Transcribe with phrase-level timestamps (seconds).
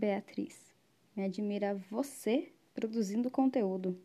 [0.00, 0.58] Beatriz.
[1.14, 4.00] Me admira você produzindo conteúdo.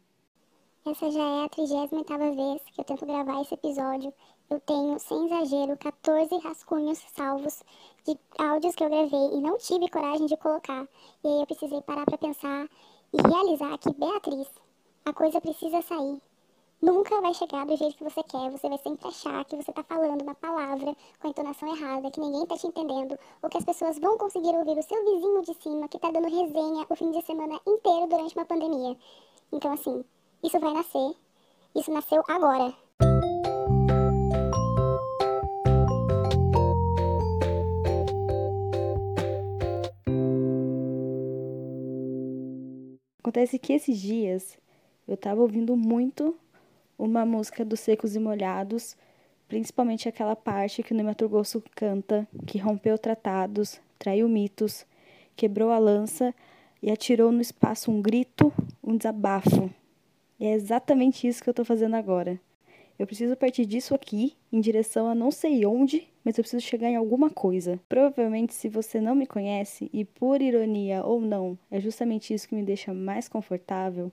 [0.85, 4.13] Essa já é a 38 vez que eu tento gravar esse episódio.
[4.49, 7.63] Eu tenho, sem exagero, 14 rascunhos salvos
[8.05, 10.85] de áudios que eu gravei e não tive coragem de colocar.
[11.23, 12.67] E aí eu precisei parar para pensar
[13.13, 14.49] e realizar que, Beatriz,
[15.05, 16.21] a coisa precisa sair.
[16.81, 18.51] Nunca vai chegar do jeito que você quer.
[18.51, 22.19] Você vai sempre achar que você tá falando uma palavra com a entonação errada, que
[22.19, 25.53] ninguém tá te entendendo, ou que as pessoas vão conseguir ouvir o seu vizinho de
[25.61, 28.97] cima que tá dando resenha o fim de semana inteiro durante uma pandemia.
[29.51, 30.03] Então, assim,
[30.43, 31.15] isso vai nascer.
[31.73, 32.73] Isso nasceu agora.
[43.19, 44.57] Acontece que esses dias
[45.07, 46.35] eu tava ouvindo muito
[46.97, 48.95] uma música dos Secos e Molhados,
[49.47, 54.85] principalmente aquela parte que o Ney Grosso canta, que rompeu tratados, traiu mitos,
[55.35, 56.33] quebrou a lança
[56.81, 58.51] e atirou no espaço um grito,
[58.83, 59.69] um desabafo.
[60.39, 62.39] E é exatamente isso que eu estou fazendo agora.
[62.97, 66.89] Eu preciso partir disso aqui em direção a não sei onde, mas eu preciso chegar
[66.89, 67.79] em alguma coisa.
[67.89, 72.55] Provavelmente, se você não me conhece, e por ironia ou não, é justamente isso que
[72.55, 74.11] me deixa mais confortável.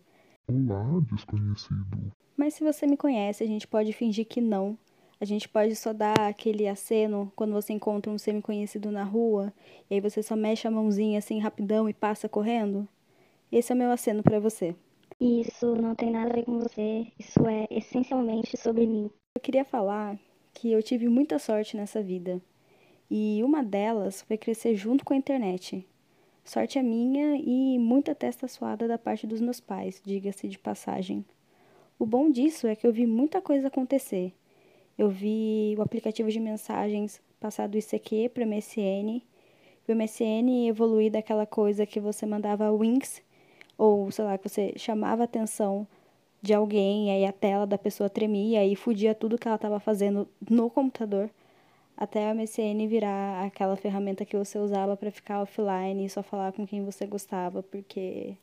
[0.49, 2.13] Olá, desconhecido.
[2.43, 4.77] Mas se você me conhece, a gente pode fingir que não.
[5.21, 9.53] A gente pode só dar aquele aceno quando você encontra um semi-conhecido na rua,
[9.89, 12.89] e aí você só mexe a mãozinha assim rapidão e passa correndo.
[13.53, 14.75] Esse é o meu aceno para você.
[15.21, 19.09] Isso não tem nada a ver com você, isso é essencialmente sobre mim.
[19.37, 20.19] Eu queria falar
[20.53, 22.43] que eu tive muita sorte nessa vida.
[23.09, 25.87] E uma delas foi crescer junto com a internet.
[26.45, 31.25] Sorte a minha e muita testa suada da parte dos meus pais, diga-se de passagem.
[32.03, 34.33] O bom disso é que eu vi muita coisa acontecer.
[34.99, 39.23] Eu vi o aplicativo de mensagens passar do ICQ para o MSN,
[39.87, 43.23] o MSN evoluir daquela coisa que você mandava winks
[43.79, 45.87] ou sei lá, que você chamava a atenção
[46.43, 50.29] de alguém, aí a tela da pessoa tremia e fudia tudo que ela estava fazendo
[50.51, 51.31] no computador,
[51.97, 56.53] até a MSN virar aquela ferramenta que você usava para ficar offline e só falar
[56.53, 58.37] com quem você gostava, porque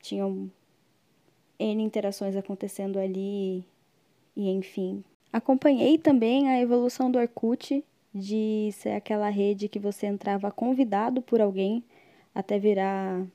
[0.00, 0.48] tinham
[1.58, 3.64] N interações acontecendo ali
[4.36, 5.02] e enfim.
[5.32, 7.84] Acompanhei também a evolução do Orkut,
[8.14, 11.84] de ser aquela rede que você entrava convidado por alguém
[12.34, 13.26] até virar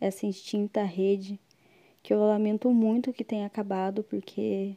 [0.00, 1.38] essa extinta rede,
[2.02, 4.76] que eu lamento muito que tenha acabado, porque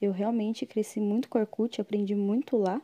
[0.00, 2.80] eu realmente cresci muito com Orkut, aprendi muito lá.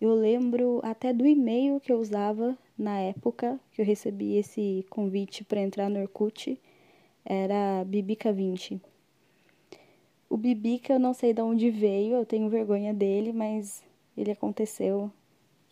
[0.00, 5.42] Eu lembro até do e-mail que eu usava na época que eu recebi esse convite
[5.42, 6.60] para entrar no Orkut,
[7.26, 8.80] era Bibica20.
[10.30, 13.84] O Bibica eu não sei de onde veio, eu tenho vergonha dele, mas
[14.16, 15.10] ele aconteceu.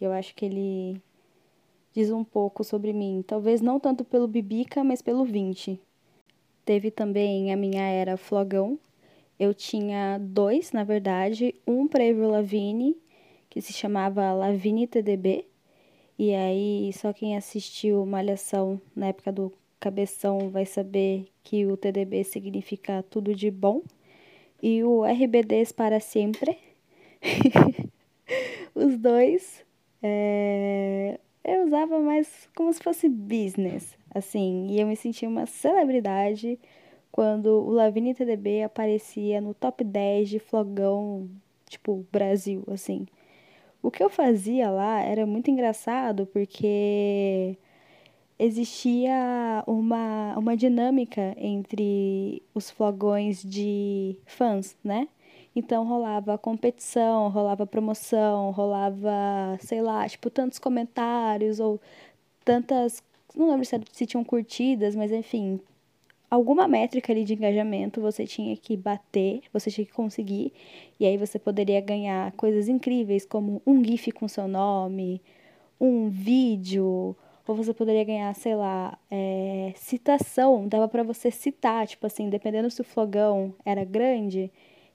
[0.00, 1.00] Eu acho que ele
[1.92, 5.80] diz um pouco sobre mim, talvez não tanto pelo Bibica, mas pelo 20.
[6.64, 8.78] Teve também a minha era Flogão.
[9.38, 12.96] Eu tinha dois, na verdade, um para Avril Lavigne,
[13.48, 15.46] que se chamava Lavigne TDB,
[16.18, 19.52] e aí só quem assistiu Malhação na época do
[19.84, 23.82] Cabeção vai saber que o TDB significa tudo de bom,
[24.62, 26.56] e o RBDs para sempre.
[28.74, 29.62] Os dois.
[30.02, 36.58] É eu usava mais como se fosse business, assim, e eu me sentia uma celebridade
[37.12, 41.28] quando o Lavigne TDB aparecia no top 10 de flogão,
[41.68, 43.06] tipo, Brasil, assim.
[43.82, 47.58] O que eu fazia lá era muito engraçado porque
[48.38, 55.08] existia uma, uma dinâmica entre os flogões de fãs, né?
[55.56, 61.80] Então rolava competição, rolava promoção, rolava, sei lá, tipo, tantos comentários ou
[62.44, 63.02] tantas.
[63.34, 65.60] Não lembro se, se tinham curtidas, mas enfim.
[66.30, 70.52] Alguma métrica ali de engajamento você tinha que bater, você tinha que conseguir,
[70.98, 75.22] e aí você poderia ganhar coisas incríveis como um GIF com seu nome,
[75.80, 82.06] um vídeo, ou você poderia ganhar, sei lá, é, citação, dava para você citar, tipo
[82.06, 84.50] assim, dependendo se o flogão era grande,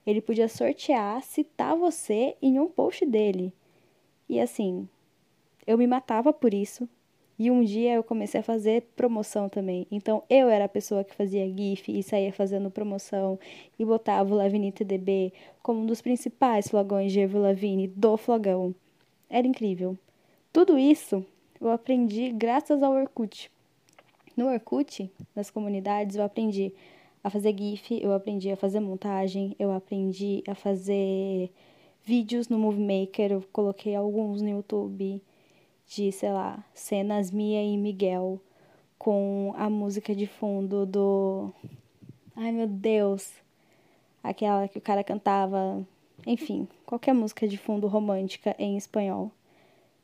[0.06, 3.52] ele podia sortear, citar você em um post dele.
[4.28, 4.88] E assim,
[5.66, 6.88] eu me matava por isso.
[7.38, 9.86] E um dia eu comecei a fazer promoção também.
[9.90, 13.38] Então eu era a pessoa que fazia GIF e saía fazendo promoção
[13.78, 15.32] e botava o Lavigne TDB
[15.62, 18.74] como um dos principais flogões de Evo Lavigne do flogão.
[19.28, 19.96] Era incrível.
[20.52, 21.24] Tudo isso
[21.60, 23.50] eu aprendi graças ao Orkut.
[24.36, 26.72] No Orkut, nas comunidades, eu aprendi
[27.22, 31.50] a fazer GIF, eu aprendi a fazer montagem, eu aprendi a fazer
[32.02, 35.22] vídeos no Movie Maker, eu coloquei alguns no YouTube
[35.86, 38.40] de, sei lá, cenas Mia e Miguel
[38.98, 41.52] com a música de fundo do.
[42.34, 43.32] Ai meu Deus!
[44.22, 45.86] Aquela que o cara cantava.
[46.26, 49.32] Enfim, qualquer música de fundo romântica em espanhol.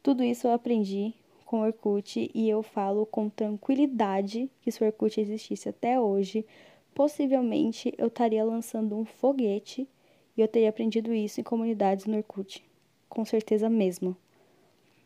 [0.03, 1.15] Tudo isso eu aprendi
[1.47, 6.45] com Orkut e eu falo com tranquilidade que se o Orkut existisse até hoje,
[6.93, 9.89] possivelmente eu estaria lançando um foguete
[10.37, 12.63] e eu teria aprendido isso em comunidades no Orkut.
[13.09, 14.17] Com certeza mesmo.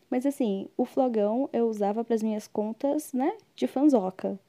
[0.08, 4.40] Mas assim, o flogão eu usava para as minhas contas, né, de fanzoca.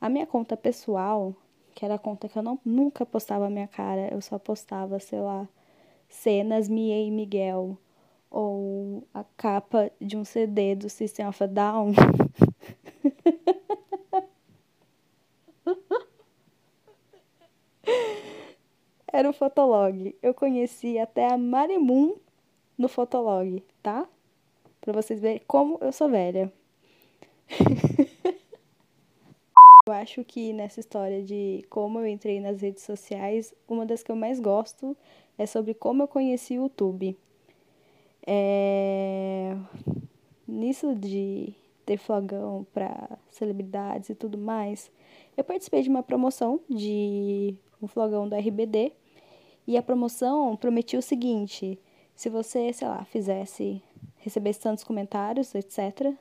[0.00, 1.34] A minha conta pessoal,
[1.74, 4.98] que era a conta que eu não, nunca postava a minha cara, eu só postava,
[4.98, 5.46] sei lá,
[6.08, 7.78] cenas Mia e Miguel
[8.34, 11.92] ou a capa de um CD do System of a Down.
[19.06, 20.16] Era o Fotolog.
[20.20, 22.16] Eu conheci até a Marimun
[22.76, 24.08] no Fotolog, tá?
[24.80, 26.52] Pra vocês verem como eu sou velha.
[29.86, 34.10] eu acho que nessa história de como eu entrei nas redes sociais, uma das que
[34.10, 34.96] eu mais gosto
[35.38, 37.16] é sobre como eu conheci o YouTube.
[38.26, 39.56] É...
[40.46, 41.54] Nisso de
[41.84, 44.90] ter flogão para celebridades e tudo mais,
[45.36, 48.92] eu participei de uma promoção de um flogão do RBD
[49.66, 51.78] e a promoção prometia o seguinte:
[52.14, 53.82] se você, sei lá, fizesse,
[54.18, 56.12] recebesse tantos comentários, etc.,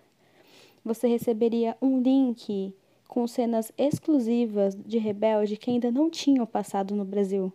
[0.84, 2.74] você receberia um link
[3.08, 7.54] com cenas exclusivas de Rebelde que ainda não tinham passado no Brasil.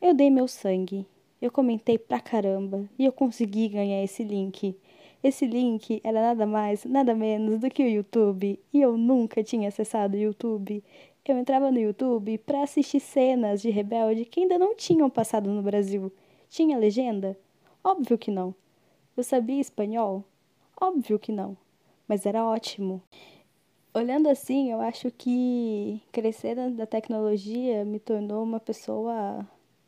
[0.00, 1.06] Eu dei meu sangue
[1.42, 4.76] eu comentei pra caramba e eu consegui ganhar esse link.
[5.24, 9.66] Esse link era nada mais, nada menos do que o YouTube e eu nunca tinha
[9.68, 10.84] acessado o YouTube.
[11.24, 15.62] Eu entrava no YouTube para assistir cenas de Rebelde que ainda não tinham passado no
[15.62, 16.12] Brasil.
[16.48, 17.36] Tinha legenda?
[17.82, 18.54] Óbvio que não.
[19.16, 20.24] Eu sabia espanhol?
[20.80, 21.56] Óbvio que não.
[22.06, 23.02] Mas era ótimo.
[23.92, 29.44] Olhando assim, eu acho que crescer da tecnologia me tornou uma pessoa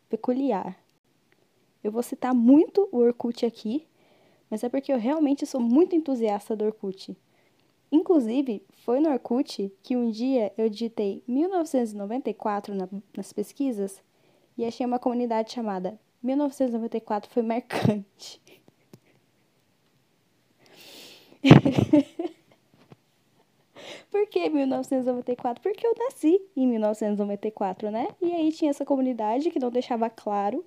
[0.08, 0.83] peculiar.
[1.84, 3.86] Eu vou citar muito o Orkut aqui,
[4.50, 7.14] mas é porque eu realmente sou muito entusiasta do Orkut.
[7.92, 14.02] Inclusive, foi no Orkut que um dia eu digitei 1994 na, nas pesquisas
[14.56, 18.40] e achei uma comunidade chamada 1994 foi marcante.
[24.10, 25.62] Por que 1994?
[25.62, 28.08] Porque eu nasci em 1994, né?
[28.22, 30.64] E aí tinha essa comunidade que não deixava claro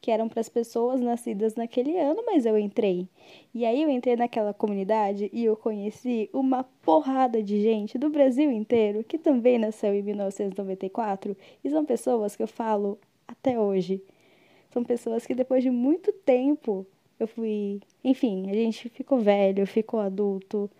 [0.00, 3.06] que eram para as pessoas nascidas naquele ano, mas eu entrei.
[3.54, 8.50] E aí eu entrei naquela comunidade e eu conheci uma porrada de gente do Brasil
[8.50, 12.98] inteiro que também nasceu em 1994 e são pessoas que eu falo
[13.28, 14.02] até hoje.
[14.70, 16.86] São pessoas que depois de muito tempo
[17.18, 20.70] eu fui, enfim, a gente ficou velho, ficou adulto,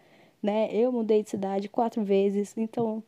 [0.43, 0.71] né?
[0.73, 3.03] Eu mudei de cidade quatro vezes, então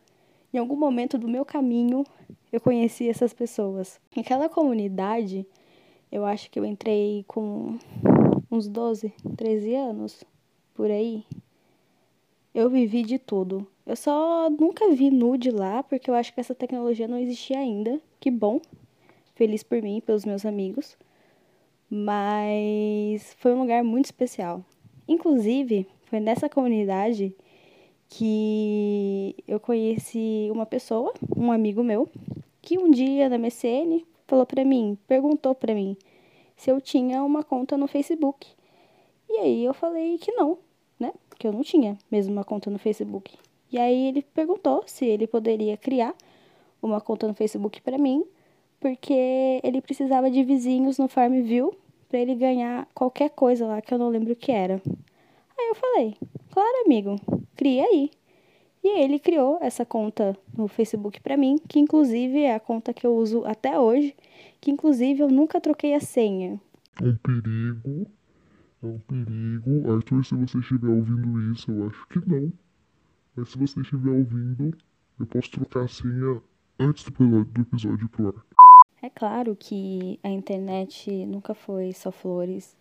[0.53, 2.05] em algum momento do meu caminho
[2.53, 3.99] eu conheci essas pessoas.
[4.15, 5.47] Aquela comunidade
[6.13, 7.79] eu acho que eu entrei com
[8.51, 10.23] uns 12, 13 anos,
[10.75, 11.25] por aí.
[12.55, 13.67] Eu vivi de tudo.
[13.87, 17.99] Eu só nunca vi nude lá, porque eu acho que essa tecnologia não existia ainda.
[18.21, 18.61] Que bom.
[19.35, 20.99] Feliz por mim pelos meus amigos.
[21.89, 24.63] Mas foi um lugar muito especial.
[25.09, 27.35] Inclusive, foi nessa comunidade
[28.11, 32.07] que eu conheci uma pessoa, um amigo meu,
[32.61, 35.95] que um dia na MSN falou para mim, perguntou para mim
[36.57, 38.49] se eu tinha uma conta no Facebook.
[39.29, 40.57] E aí eu falei que não,
[40.99, 41.13] né?
[41.39, 43.37] Que eu não tinha mesmo uma conta no Facebook.
[43.71, 46.15] E aí ele perguntou se ele poderia criar
[46.81, 48.25] uma conta no Facebook para mim,
[48.81, 51.77] porque ele precisava de vizinhos no Farmville
[52.09, 54.81] para ele ganhar qualquer coisa lá que eu não lembro o que era.
[55.59, 56.17] Aí eu falei:
[56.51, 57.17] "Claro, amigo,
[57.55, 58.11] cria aí".
[58.83, 63.07] E ele criou essa conta no Facebook para mim, que inclusive é a conta que
[63.07, 64.15] eu uso até hoje,
[64.61, 66.61] que inclusive eu nunca troquei a senha.
[67.01, 68.07] É um perigo.
[68.83, 69.93] É um perigo.
[69.93, 72.53] Arthur, se você estiver ouvindo isso, eu acho que não.
[73.37, 74.77] Mas se você estiver ouvindo,
[75.19, 76.43] eu posso trocar a senha
[76.79, 78.47] antes do, episódio pro ar.
[79.01, 82.77] É claro que a internet nunca foi só flores.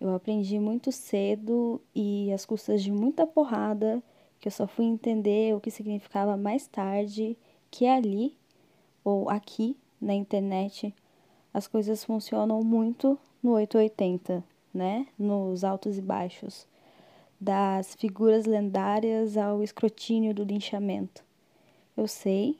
[0.00, 4.02] Eu aprendi muito cedo e às custas de muita porrada
[4.40, 7.36] que eu só fui entender o que significava mais tarde,
[7.70, 8.36] que é ali
[9.04, 10.94] ou aqui na internet
[11.52, 15.06] as coisas funcionam muito no 880, né?
[15.18, 16.66] Nos altos e baixos,
[17.40, 21.24] das figuras lendárias ao escrutínio do linchamento.
[21.96, 22.58] Eu sei,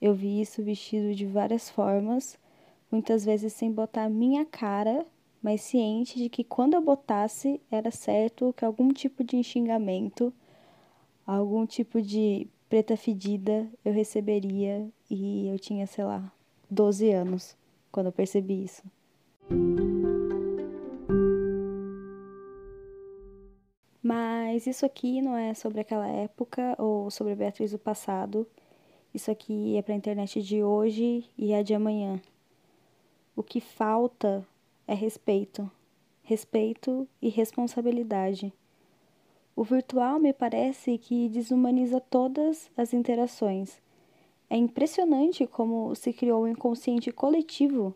[0.00, 2.38] eu vi isso vestido de várias formas,
[2.90, 5.06] muitas vezes sem botar minha cara,
[5.42, 10.32] mas ciente de que quando eu botasse era certo que algum tipo de xingamento
[11.26, 16.32] algum tipo de preta fedida eu receberia e eu tinha, sei lá,
[16.70, 17.56] 12 anos
[17.90, 18.82] quando eu percebi isso.
[24.02, 28.46] Mas isso aqui não é sobre aquela época ou sobre Beatriz do passado.
[29.12, 32.20] Isso aqui é para a internet de hoje e a de amanhã.
[33.34, 34.46] O que falta
[34.86, 35.68] é respeito.
[36.22, 38.52] Respeito e responsabilidade.
[39.56, 43.80] O virtual me parece que desumaniza todas as interações.
[44.50, 47.94] É impressionante como se criou um inconsciente coletivo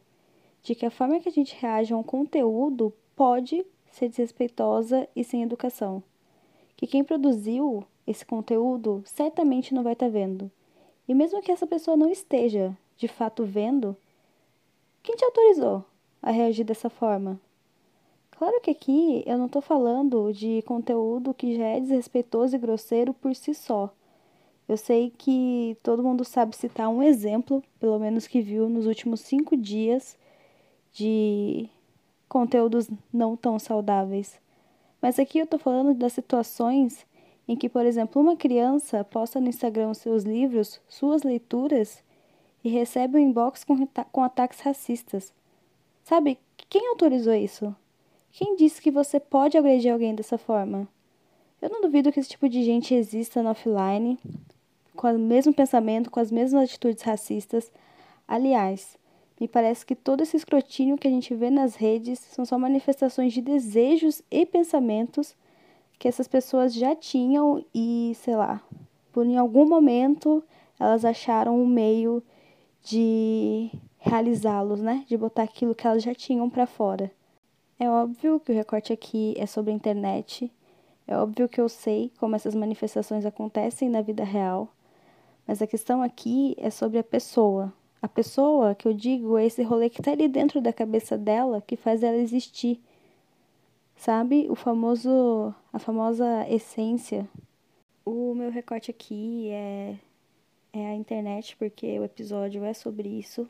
[0.62, 3.62] de que a forma que a gente reage a um conteúdo pode
[3.92, 6.02] ser desrespeitosa e sem educação.
[6.78, 10.50] Que quem produziu esse conteúdo certamente não vai estar tá vendo.
[11.06, 13.94] E mesmo que essa pessoa não esteja de fato vendo,
[15.02, 15.84] quem te autorizou
[16.22, 17.38] a reagir dessa forma?
[18.40, 23.12] Claro que aqui eu não estou falando de conteúdo que já é desrespeitoso e grosseiro
[23.12, 23.92] por si só.
[24.66, 29.20] Eu sei que todo mundo sabe citar um exemplo, pelo menos que viu nos últimos
[29.20, 30.16] cinco dias,
[30.94, 31.68] de
[32.30, 34.40] conteúdos não tão saudáveis.
[35.02, 37.04] Mas aqui eu estou falando das situações
[37.46, 42.02] em que, por exemplo, uma criança posta no Instagram seus livros, suas leituras
[42.64, 45.30] e recebe um inbox com, com ataques racistas.
[46.02, 46.38] Sabe,
[46.70, 47.76] quem autorizou isso?
[48.32, 50.88] Quem disse que você pode agredir alguém dessa forma?
[51.60, 54.18] Eu não duvido que esse tipo de gente exista no offline,
[54.96, 57.72] com o mesmo pensamento, com as mesmas atitudes racistas.
[58.26, 58.96] Aliás,
[59.40, 63.32] me parece que todo esse escrutínio que a gente vê nas redes são só manifestações
[63.32, 65.34] de desejos e pensamentos
[65.98, 68.62] que essas pessoas já tinham e, sei lá,
[69.12, 70.42] por em algum momento
[70.78, 72.22] elas acharam um meio
[72.82, 75.04] de realizá-los, né?
[75.06, 77.10] De botar aquilo que elas já tinham para fora.
[77.80, 80.52] É óbvio que o recorte aqui é sobre a internet.
[81.06, 84.68] É óbvio que eu sei como essas manifestações acontecem na vida real.
[85.46, 87.72] Mas a questão aqui é sobre a pessoa,
[88.02, 91.62] a pessoa que eu digo é esse rolê que tá ali dentro da cabeça dela
[91.66, 92.78] que faz ela existir.
[93.96, 94.46] Sabe?
[94.50, 95.54] O famoso.
[95.72, 97.26] a famosa essência.
[98.04, 99.96] O meu recorte aqui é.
[100.70, 103.48] é a internet, porque o episódio é sobre isso.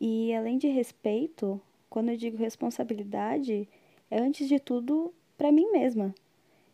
[0.00, 1.60] E além de respeito,
[1.92, 3.68] quando eu digo responsabilidade,
[4.10, 6.14] é antes de tudo para mim mesma.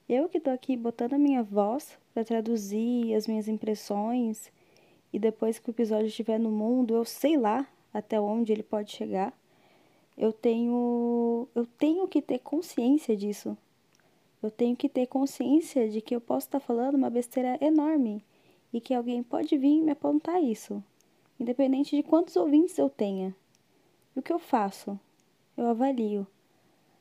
[0.08, 4.52] Eu que tô aqui botando a minha voz para traduzir as minhas impressões
[5.12, 8.92] e depois que o episódio estiver no mundo, eu sei lá até onde ele pode
[8.92, 9.36] chegar.
[10.16, 13.58] Eu tenho eu tenho que ter consciência disso.
[14.40, 18.24] Eu tenho que ter consciência de que eu posso estar falando uma besteira enorme
[18.72, 20.80] e que alguém pode vir me apontar isso,
[21.40, 23.34] independente de quantos ouvintes eu tenha.
[24.14, 24.96] E o que eu faço?
[25.58, 26.24] Eu avalio.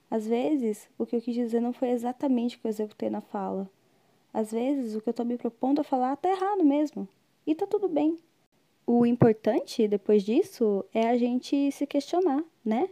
[0.09, 3.21] Às vezes, o que eu quis dizer não foi exatamente o que eu executei na
[3.21, 3.69] fala.
[4.33, 7.07] Às vezes, o que eu estou me propondo a falar está errado mesmo.
[7.45, 8.17] E tá tudo bem.
[8.83, 12.89] O importante depois disso é a gente se questionar, né?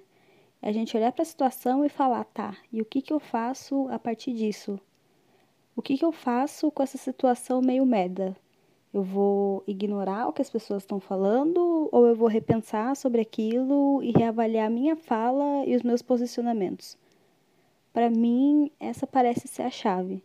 [0.61, 3.19] É a gente olhar para a situação e falar, tá, e o que, que eu
[3.19, 4.79] faço a partir disso?
[5.75, 8.37] O que, que eu faço com essa situação meio merda?
[8.95, 14.01] Eu vou ignorar o que as pessoas estão falando ou eu vou repensar sobre aquilo
[14.01, 16.97] e reavaliar minha fala e os meus posicionamentos?
[17.91, 20.23] Para mim, essa parece ser a chave.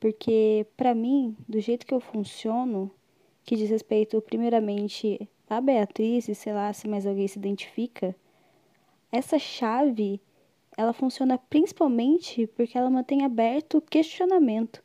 [0.00, 2.90] Porque para mim, do jeito que eu funciono,
[3.44, 8.16] que diz respeito primeiramente a Beatriz, e sei lá se mais alguém se identifica,
[9.12, 10.18] essa chave
[10.78, 14.82] ela funciona principalmente porque ela mantém aberto o questionamento.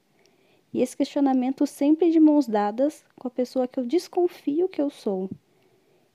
[0.74, 4.90] E esse questionamento sempre de mãos dadas com a pessoa que eu desconfio que eu
[4.90, 5.30] sou.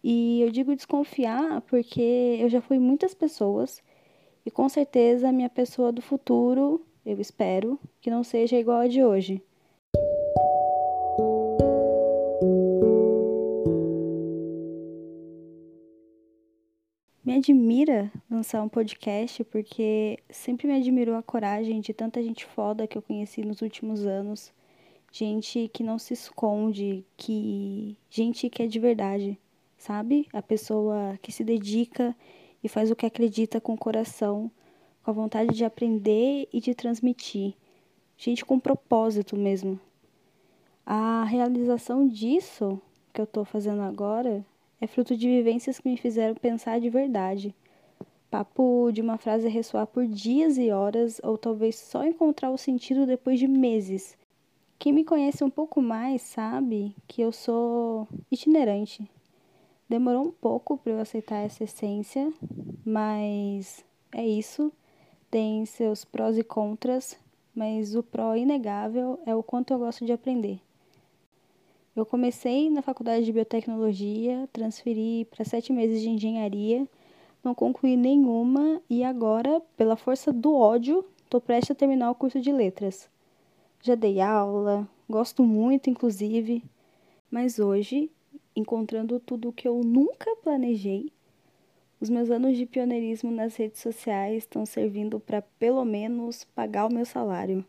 [0.04, 3.82] E eu digo desconfiar porque eu já fui muitas pessoas
[4.44, 8.88] e com certeza a minha pessoa do futuro, eu espero, que não seja igual a
[8.88, 9.42] de hoje.
[17.42, 22.96] Admira lançar um podcast porque sempre me admirou a coragem de tanta gente foda que
[22.96, 24.52] eu conheci nos últimos anos.
[25.10, 29.36] Gente que não se esconde, que gente que é de verdade,
[29.76, 30.28] sabe?
[30.32, 32.16] A pessoa que se dedica
[32.62, 34.48] e faz o que acredita com o coração,
[35.02, 37.54] com a vontade de aprender e de transmitir.
[38.16, 39.80] Gente com propósito mesmo.
[40.86, 42.80] A realização disso
[43.12, 44.46] que eu tô fazendo agora
[44.82, 47.54] é fruto de vivências que me fizeram pensar de verdade.
[48.28, 53.06] Papo de uma frase ressoar por dias e horas, ou talvez só encontrar o sentido
[53.06, 54.18] depois de meses.
[54.80, 59.08] Quem me conhece um pouco mais sabe que eu sou itinerante.
[59.88, 62.32] Demorou um pouco para eu aceitar essa essência,
[62.84, 64.72] mas é isso.
[65.30, 67.16] Tem seus prós e contras,
[67.54, 70.60] mas o pró inegável é o quanto eu gosto de aprender.
[71.94, 76.88] Eu comecei na faculdade de biotecnologia, transferi para sete meses de engenharia,
[77.44, 82.40] não concluí nenhuma e agora, pela força do ódio, estou prestes a terminar o curso
[82.40, 83.10] de letras.
[83.82, 86.64] Já dei aula, gosto muito, inclusive,
[87.30, 88.10] mas hoje,
[88.56, 91.12] encontrando tudo o que eu nunca planejei,
[92.00, 96.92] os meus anos de pioneirismo nas redes sociais estão servindo para pelo menos pagar o
[96.92, 97.62] meu salário.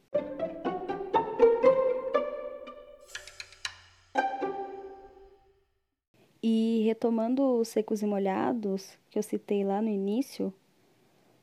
[6.94, 10.54] Retomando os secos e molhados que eu citei lá no início,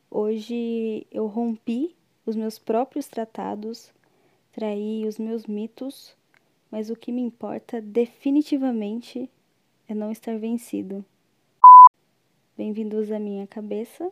[0.09, 3.93] hoje eu rompi os meus próprios tratados,
[4.53, 6.15] traí os meus mitos,
[6.71, 9.29] mas o que me importa definitivamente
[9.89, 11.05] é não estar vencido.
[12.57, 14.09] Bem-vindos à minha cabeça.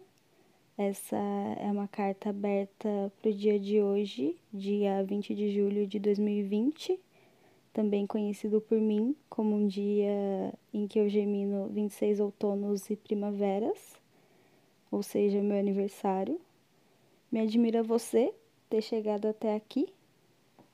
[0.77, 6.01] Essa é uma carta aberta para o dia de hoje, dia 20 de julho de
[6.01, 6.99] 2020
[7.79, 13.97] também conhecido por mim como um dia em que eu gemino 26 outonos e primaveras,
[14.91, 16.41] ou seja, meu aniversário.
[17.31, 18.35] Me admira você
[18.69, 19.87] ter chegado até aqui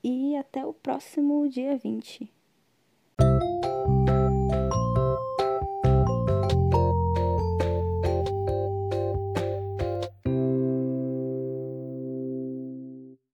[0.03, 2.27] e até o próximo dia 20.